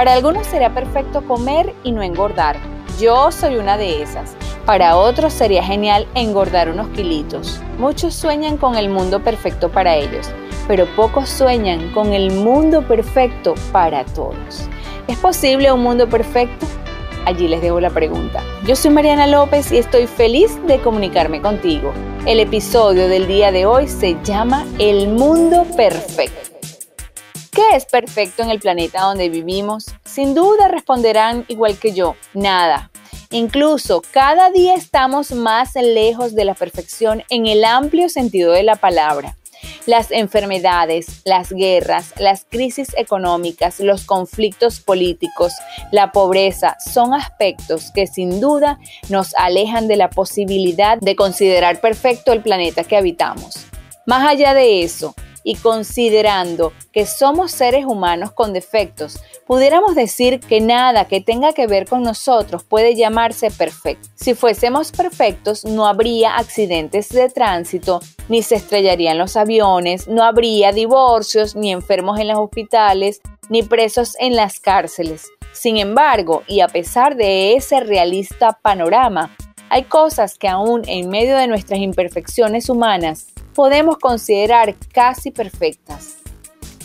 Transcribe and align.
Para 0.00 0.14
algunos 0.14 0.46
será 0.46 0.72
perfecto 0.72 1.20
comer 1.26 1.74
y 1.84 1.92
no 1.92 2.02
engordar. 2.02 2.56
Yo 2.98 3.30
soy 3.30 3.56
una 3.56 3.76
de 3.76 4.00
esas. 4.00 4.34
Para 4.64 4.96
otros 4.96 5.30
sería 5.30 5.62
genial 5.62 6.06
engordar 6.14 6.70
unos 6.70 6.88
kilitos. 6.96 7.60
Muchos 7.76 8.14
sueñan 8.14 8.56
con 8.56 8.76
el 8.76 8.88
mundo 8.88 9.22
perfecto 9.22 9.68
para 9.68 9.96
ellos, 9.96 10.30
pero 10.66 10.86
pocos 10.96 11.28
sueñan 11.28 11.92
con 11.92 12.14
el 12.14 12.30
mundo 12.32 12.80
perfecto 12.80 13.52
para 13.72 14.06
todos. 14.06 14.70
¿Es 15.06 15.18
posible 15.18 15.70
un 15.70 15.82
mundo 15.82 16.08
perfecto? 16.08 16.64
Allí 17.26 17.46
les 17.46 17.60
dejo 17.60 17.78
la 17.78 17.90
pregunta. 17.90 18.42
Yo 18.66 18.76
soy 18.76 18.92
Mariana 18.92 19.26
López 19.26 19.70
y 19.70 19.76
estoy 19.76 20.06
feliz 20.06 20.58
de 20.66 20.80
comunicarme 20.80 21.42
contigo. 21.42 21.92
El 22.24 22.40
episodio 22.40 23.06
del 23.06 23.28
día 23.28 23.52
de 23.52 23.66
hoy 23.66 23.86
se 23.86 24.16
llama 24.24 24.64
El 24.78 25.08
mundo 25.08 25.66
perfecto. 25.76 26.49
¿Qué 27.52 27.62
es 27.74 27.84
perfecto 27.84 28.44
en 28.44 28.50
el 28.50 28.60
planeta 28.60 29.02
donde 29.02 29.28
vivimos? 29.28 29.86
Sin 30.04 30.34
duda 30.34 30.68
responderán 30.68 31.44
igual 31.48 31.78
que 31.78 31.92
yo, 31.92 32.14
nada. 32.32 32.90
Incluso 33.30 34.02
cada 34.12 34.50
día 34.50 34.74
estamos 34.74 35.32
más 35.32 35.74
lejos 35.74 36.36
de 36.36 36.44
la 36.44 36.54
perfección 36.54 37.24
en 37.28 37.46
el 37.46 37.64
amplio 37.64 38.08
sentido 38.08 38.52
de 38.52 38.62
la 38.62 38.76
palabra. 38.76 39.36
Las 39.86 40.12
enfermedades, 40.12 41.22
las 41.24 41.50
guerras, 41.50 42.14
las 42.18 42.44
crisis 42.44 42.94
económicas, 42.96 43.80
los 43.80 44.04
conflictos 44.04 44.78
políticos, 44.78 45.52
la 45.90 46.12
pobreza 46.12 46.76
son 46.92 47.14
aspectos 47.14 47.90
que 47.92 48.06
sin 48.06 48.40
duda 48.40 48.78
nos 49.08 49.34
alejan 49.34 49.88
de 49.88 49.96
la 49.96 50.08
posibilidad 50.08 50.98
de 50.98 51.16
considerar 51.16 51.80
perfecto 51.80 52.32
el 52.32 52.42
planeta 52.42 52.84
que 52.84 52.96
habitamos. 52.96 53.66
Más 54.06 54.26
allá 54.28 54.54
de 54.54 54.82
eso, 54.82 55.14
y 55.44 55.56
considerando 55.56 56.72
que 56.92 57.06
somos 57.06 57.52
seres 57.52 57.84
humanos 57.84 58.32
con 58.32 58.52
defectos, 58.52 59.20
pudiéramos 59.46 59.94
decir 59.94 60.40
que 60.40 60.60
nada 60.60 61.06
que 61.06 61.20
tenga 61.20 61.52
que 61.52 61.66
ver 61.66 61.86
con 61.86 62.02
nosotros 62.02 62.64
puede 62.64 62.94
llamarse 62.94 63.50
perfecto. 63.50 64.08
Si 64.14 64.34
fuésemos 64.34 64.92
perfectos, 64.92 65.64
no 65.64 65.86
habría 65.86 66.36
accidentes 66.36 67.08
de 67.08 67.28
tránsito, 67.28 68.00
ni 68.28 68.42
se 68.42 68.56
estrellarían 68.56 69.18
los 69.18 69.36
aviones, 69.36 70.08
no 70.08 70.22
habría 70.22 70.72
divorcios, 70.72 71.56
ni 71.56 71.72
enfermos 71.72 72.18
en 72.18 72.28
los 72.28 72.38
hospitales, 72.38 73.20
ni 73.48 73.62
presos 73.62 74.16
en 74.18 74.36
las 74.36 74.60
cárceles. 74.60 75.28
Sin 75.52 75.76
embargo, 75.78 76.42
y 76.46 76.60
a 76.60 76.68
pesar 76.68 77.16
de 77.16 77.54
ese 77.54 77.80
realista 77.80 78.58
panorama, 78.62 79.36
hay 79.68 79.84
cosas 79.84 80.36
que 80.36 80.48
aún 80.48 80.82
en 80.86 81.08
medio 81.08 81.36
de 81.36 81.46
nuestras 81.46 81.80
imperfecciones 81.80 82.68
humanas 82.68 83.28
podemos 83.54 83.98
considerar 83.98 84.74
casi 84.92 85.30
perfectas. 85.30 86.16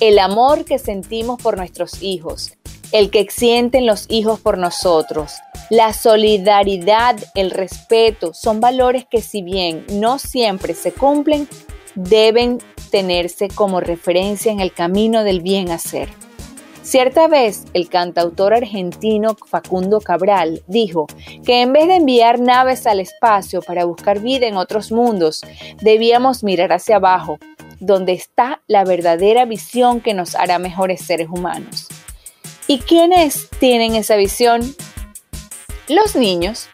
El 0.00 0.18
amor 0.18 0.64
que 0.64 0.78
sentimos 0.78 1.40
por 1.40 1.56
nuestros 1.56 2.02
hijos, 2.02 2.54
el 2.92 3.10
que 3.10 3.26
sienten 3.30 3.86
los 3.86 4.06
hijos 4.08 4.40
por 4.40 4.58
nosotros, 4.58 5.32
la 5.70 5.92
solidaridad, 5.92 7.16
el 7.34 7.50
respeto, 7.50 8.34
son 8.34 8.60
valores 8.60 9.06
que 9.10 9.22
si 9.22 9.42
bien 9.42 9.86
no 9.90 10.18
siempre 10.18 10.74
se 10.74 10.92
cumplen, 10.92 11.48
deben 11.94 12.58
tenerse 12.90 13.48
como 13.48 13.80
referencia 13.80 14.52
en 14.52 14.60
el 14.60 14.72
camino 14.72 15.24
del 15.24 15.40
bien 15.40 15.70
hacer. 15.70 16.08
Cierta 16.84 17.28
vez, 17.28 17.64
el 17.72 17.88
cantautor 17.88 18.52
argentino 18.52 19.34
Facundo 19.46 20.02
Cabral 20.02 20.62
dijo 20.66 21.06
que 21.42 21.62
en 21.62 21.72
vez 21.72 21.88
de 21.88 21.96
enviar 21.96 22.38
naves 22.38 22.86
al 22.86 23.00
espacio 23.00 23.62
para 23.62 23.86
buscar 23.86 24.20
vida 24.20 24.46
en 24.46 24.58
otros 24.58 24.92
mundos, 24.92 25.40
debíamos 25.80 26.44
mirar 26.44 26.74
hacia 26.74 26.96
abajo, 26.96 27.38
donde 27.80 28.12
está 28.12 28.60
la 28.66 28.84
verdadera 28.84 29.46
visión 29.46 30.02
que 30.02 30.12
nos 30.12 30.34
hará 30.34 30.58
mejores 30.58 31.00
seres 31.00 31.28
humanos. 31.30 31.88
¿Y 32.66 32.80
quiénes 32.80 33.48
tienen 33.58 33.94
esa 33.94 34.16
visión? 34.16 34.60
Los 35.88 36.14
niños. 36.14 36.68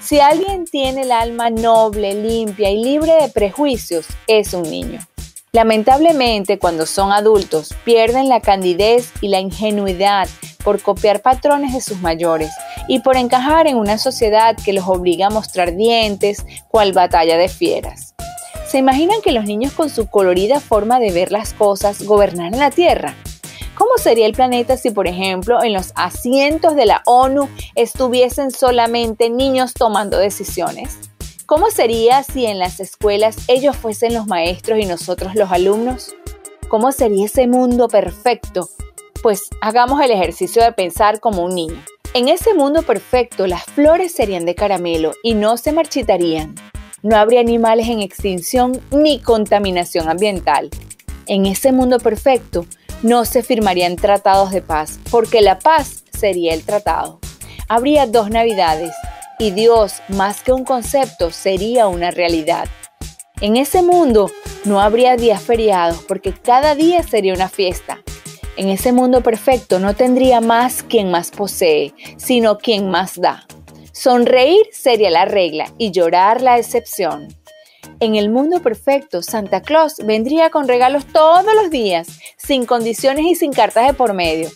Si 0.00 0.18
alguien 0.18 0.64
tiene 0.64 1.02
el 1.02 1.12
alma 1.12 1.50
noble, 1.50 2.14
limpia 2.14 2.70
y 2.70 2.82
libre 2.82 3.12
de 3.22 3.28
prejuicios, 3.28 4.06
es 4.26 4.54
un 4.54 4.64
niño. 4.64 4.98
Lamentablemente, 5.56 6.58
cuando 6.58 6.84
son 6.84 7.12
adultos, 7.12 7.74
pierden 7.82 8.28
la 8.28 8.42
candidez 8.42 9.10
y 9.22 9.28
la 9.28 9.40
ingenuidad 9.40 10.28
por 10.62 10.82
copiar 10.82 11.22
patrones 11.22 11.72
de 11.72 11.80
sus 11.80 12.02
mayores 12.02 12.50
y 12.88 12.98
por 12.98 13.16
encajar 13.16 13.66
en 13.66 13.78
una 13.78 13.96
sociedad 13.96 14.54
que 14.62 14.74
los 14.74 14.86
obliga 14.86 15.28
a 15.28 15.30
mostrar 15.30 15.74
dientes, 15.74 16.44
cual 16.68 16.92
batalla 16.92 17.38
de 17.38 17.48
fieras. 17.48 18.14
¿Se 18.68 18.76
imaginan 18.76 19.22
que 19.22 19.32
los 19.32 19.46
niños 19.46 19.72
con 19.72 19.88
su 19.88 20.10
colorida 20.10 20.60
forma 20.60 21.00
de 21.00 21.10
ver 21.10 21.32
las 21.32 21.54
cosas 21.54 22.02
gobernaran 22.02 22.60
la 22.60 22.70
Tierra? 22.70 23.14
¿Cómo 23.76 23.92
sería 23.96 24.26
el 24.26 24.34
planeta 24.34 24.76
si, 24.76 24.90
por 24.90 25.08
ejemplo, 25.08 25.62
en 25.62 25.72
los 25.72 25.92
asientos 25.94 26.76
de 26.76 26.84
la 26.84 27.00
ONU 27.06 27.48
estuviesen 27.74 28.50
solamente 28.50 29.30
niños 29.30 29.72
tomando 29.72 30.18
decisiones? 30.18 30.98
¿Cómo 31.46 31.70
sería 31.70 32.24
si 32.24 32.44
en 32.44 32.58
las 32.58 32.80
escuelas 32.80 33.36
ellos 33.46 33.76
fuesen 33.76 34.14
los 34.14 34.26
maestros 34.26 34.80
y 34.80 34.84
nosotros 34.84 35.36
los 35.36 35.52
alumnos? 35.52 36.12
¿Cómo 36.68 36.90
sería 36.90 37.26
ese 37.26 37.46
mundo 37.46 37.86
perfecto? 37.86 38.68
Pues 39.22 39.42
hagamos 39.60 40.00
el 40.00 40.10
ejercicio 40.10 40.64
de 40.64 40.72
pensar 40.72 41.20
como 41.20 41.44
un 41.44 41.54
niño. 41.54 41.80
En 42.14 42.28
ese 42.28 42.52
mundo 42.52 42.82
perfecto 42.82 43.46
las 43.46 43.62
flores 43.62 44.10
serían 44.10 44.44
de 44.44 44.56
caramelo 44.56 45.12
y 45.22 45.34
no 45.34 45.56
se 45.56 45.70
marchitarían. 45.70 46.56
No 47.02 47.16
habría 47.16 47.42
animales 47.42 47.86
en 47.86 48.00
extinción 48.00 48.80
ni 48.90 49.20
contaminación 49.20 50.08
ambiental. 50.08 50.68
En 51.26 51.46
ese 51.46 51.70
mundo 51.70 52.00
perfecto 52.00 52.66
no 53.04 53.24
se 53.24 53.44
firmarían 53.44 53.94
tratados 53.94 54.50
de 54.50 54.62
paz, 54.62 54.98
porque 55.12 55.42
la 55.42 55.60
paz 55.60 56.02
sería 56.10 56.54
el 56.54 56.64
tratado. 56.64 57.20
Habría 57.68 58.06
dos 58.06 58.30
navidades, 58.30 58.90
y 59.38 59.50
Dios, 59.50 60.02
más 60.08 60.42
que 60.42 60.52
un 60.52 60.64
concepto, 60.64 61.30
sería 61.30 61.88
una 61.88 62.10
realidad. 62.10 62.68
En 63.40 63.56
ese 63.56 63.82
mundo 63.82 64.30
no 64.64 64.80
habría 64.80 65.16
días 65.16 65.42
feriados 65.42 66.02
porque 66.04 66.32
cada 66.32 66.74
día 66.74 67.02
sería 67.02 67.34
una 67.34 67.48
fiesta. 67.48 68.02
En 68.56 68.70
ese 68.70 68.92
mundo 68.92 69.20
perfecto 69.20 69.78
no 69.78 69.94
tendría 69.94 70.40
más 70.40 70.82
quien 70.82 71.10
más 71.10 71.30
posee, 71.30 71.92
sino 72.16 72.56
quien 72.56 72.88
más 72.88 73.20
da. 73.20 73.46
Sonreír 73.92 74.66
sería 74.72 75.10
la 75.10 75.26
regla 75.26 75.72
y 75.76 75.90
llorar 75.90 76.40
la 76.40 76.58
excepción. 76.58 77.28
En 78.00 78.14
el 78.14 78.30
mundo 78.30 78.62
perfecto, 78.62 79.22
Santa 79.22 79.60
Claus 79.60 79.96
vendría 80.04 80.50
con 80.50 80.68
regalos 80.68 81.06
todos 81.06 81.54
los 81.54 81.70
días, 81.70 82.08
sin 82.36 82.64
condiciones 82.64 83.26
y 83.26 83.34
sin 83.34 83.52
cartas 83.52 83.86
de 83.86 83.94
por 83.94 84.14
medio. 84.14 84.50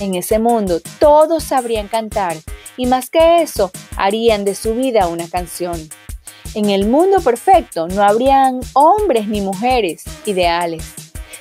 En 0.00 0.16
ese 0.16 0.40
mundo 0.40 0.80
todos 0.98 1.44
sabrían 1.44 1.86
cantar 1.86 2.36
y 2.76 2.86
más 2.86 3.10
que 3.10 3.42
eso, 3.42 3.70
harían 3.96 4.44
de 4.44 4.54
su 4.54 4.74
vida 4.74 5.08
una 5.08 5.28
canción. 5.28 5.88
En 6.54 6.70
el 6.70 6.86
mundo 6.86 7.20
perfecto 7.20 7.88
no 7.88 8.02
habrían 8.02 8.60
hombres 8.74 9.26
ni 9.26 9.40
mujeres 9.40 10.04
ideales, 10.24 10.84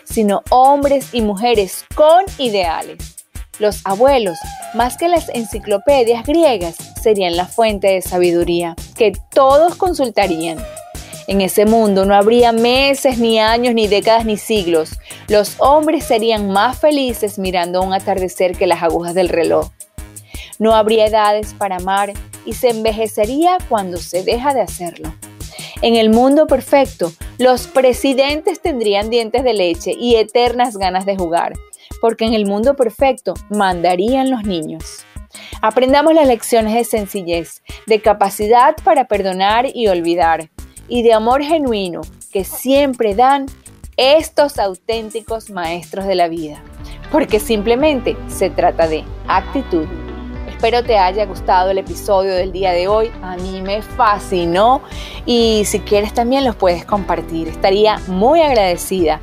sino 0.03 0.41
hombres 0.49 1.13
y 1.13 1.21
mujeres 1.21 1.85
con 1.95 2.25
ideales. 2.37 3.15
Los 3.59 3.85
abuelos, 3.85 4.39
más 4.73 4.97
que 4.97 5.07
las 5.07 5.29
enciclopedias 5.29 6.25
griegas, 6.25 6.75
serían 7.01 7.37
la 7.37 7.45
fuente 7.45 7.87
de 7.87 8.01
sabiduría 8.01 8.75
que 8.95 9.13
todos 9.31 9.75
consultarían. 9.75 10.57
En 11.27 11.39
ese 11.39 11.65
mundo 11.65 12.05
no 12.05 12.15
habría 12.15 12.51
meses, 12.51 13.19
ni 13.19 13.39
años, 13.39 13.75
ni 13.75 13.87
décadas, 13.87 14.25
ni 14.25 14.37
siglos. 14.37 14.99
Los 15.27 15.55
hombres 15.59 16.03
serían 16.03 16.49
más 16.49 16.79
felices 16.79 17.37
mirando 17.37 17.81
un 17.81 17.93
atardecer 17.93 18.57
que 18.57 18.67
las 18.67 18.81
agujas 18.81 19.13
del 19.13 19.29
reloj. 19.29 19.69
No 20.59 20.73
habría 20.73 21.07
edades 21.07 21.53
para 21.53 21.77
amar 21.77 22.13
y 22.45 22.53
se 22.53 22.69
envejecería 22.69 23.57
cuando 23.69 23.97
se 23.97 24.23
deja 24.23 24.53
de 24.53 24.61
hacerlo. 24.61 25.13
En 25.81 25.95
el 25.95 26.09
mundo 26.09 26.47
perfecto, 26.47 27.11
los 27.37 27.67
presidentes 27.67 28.61
tendrían 28.61 29.09
dientes 29.09 29.43
de 29.43 29.53
leche 29.53 29.93
y 29.97 30.15
eternas 30.15 30.77
ganas 30.77 31.05
de 31.05 31.17
jugar, 31.17 31.53
porque 31.99 32.25
en 32.25 32.33
el 32.33 32.45
mundo 32.45 32.75
perfecto 32.75 33.33
mandarían 33.49 34.29
los 34.29 34.43
niños. 34.43 35.05
Aprendamos 35.61 36.13
las 36.13 36.27
lecciones 36.27 36.73
de 36.73 36.83
sencillez, 36.83 37.63
de 37.87 38.01
capacidad 38.01 38.75
para 38.83 39.07
perdonar 39.07 39.67
y 39.73 39.87
olvidar, 39.87 40.49
y 40.87 41.03
de 41.03 41.13
amor 41.13 41.43
genuino 41.43 42.01
que 42.31 42.43
siempre 42.43 43.15
dan 43.15 43.47
estos 43.97 44.59
auténticos 44.59 45.49
maestros 45.49 46.05
de 46.05 46.15
la 46.15 46.27
vida, 46.27 46.61
porque 47.11 47.39
simplemente 47.39 48.15
se 48.27 48.49
trata 48.49 48.87
de 48.87 49.03
actitud. 49.27 49.87
Espero 50.63 50.81
te 50.81 50.97
haya 50.97 51.25
gustado 51.25 51.71
el 51.71 51.77
episodio 51.77 52.33
del 52.33 52.53
día 52.53 52.71
de 52.71 52.87
hoy, 52.87 53.11
a 53.21 53.35
mí 53.35 53.61
me 53.61 53.81
fascinó 53.81 54.81
y 55.25 55.63
si 55.65 55.81
quieres 55.81 56.13
también 56.13 56.45
los 56.45 56.55
puedes 56.55 56.85
compartir, 56.85 57.49
estaría 57.49 57.99
muy 58.07 58.39
agradecida. 58.39 59.19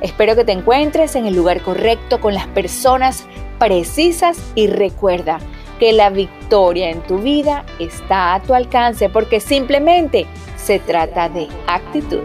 Espero 0.00 0.36
que 0.36 0.44
te 0.44 0.52
encuentres 0.52 1.16
en 1.16 1.26
el 1.26 1.34
lugar 1.34 1.62
correcto 1.62 2.20
con 2.20 2.32
las 2.32 2.46
personas 2.46 3.26
precisas 3.58 4.38
y 4.54 4.68
recuerda 4.68 5.40
que 5.80 5.92
la 5.92 6.10
victoria 6.10 6.90
en 6.90 7.00
tu 7.00 7.18
vida 7.18 7.64
está 7.80 8.34
a 8.34 8.40
tu 8.40 8.54
alcance 8.54 9.08
porque 9.08 9.40
simplemente 9.40 10.26
se 10.56 10.78
trata 10.78 11.28
de 11.28 11.48
actitud. 11.66 12.22